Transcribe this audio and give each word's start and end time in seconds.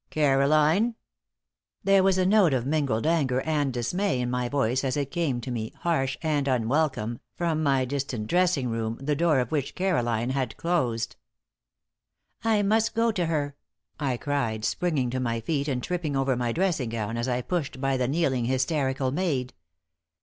"Caroline!" 0.09 0.95
There 1.83 2.01
was 2.01 2.17
a 2.17 2.25
note 2.25 2.55
of 2.55 2.65
mingled 2.65 3.05
anger 3.05 3.41
and 3.41 3.71
dismay 3.71 4.19
in 4.19 4.31
my 4.31 4.49
voice 4.49 4.83
as 4.83 4.97
it 4.97 5.11
came 5.11 5.39
to 5.41 5.51
me, 5.51 5.73
harsh 5.81 6.17
and 6.23 6.47
unwelcome, 6.47 7.19
from 7.35 7.61
my 7.61 7.85
distant 7.85 8.25
dressing 8.25 8.69
room, 8.69 8.97
the 8.99 9.15
door 9.15 9.37
of 9.39 9.51
which 9.51 9.75
Caroline 9.75 10.31
had 10.31 10.57
closed. 10.57 11.17
"I 12.43 12.63
must 12.63 12.95
go 12.95 13.11
to 13.11 13.27
her!" 13.27 13.53
I 13.99 14.17
cried, 14.17 14.65
springing 14.65 15.11
to 15.11 15.19
my 15.19 15.39
feet, 15.39 15.67
and 15.67 15.83
tripping 15.83 16.15
over 16.15 16.35
my 16.35 16.51
dressing 16.51 16.89
gown 16.89 17.15
as 17.15 17.27
I 17.27 17.43
pushed 17.43 17.79
by 17.79 17.95
the 17.95 18.07
kneeling, 18.07 18.45
hysterical 18.45 19.11
maid. 19.11 19.53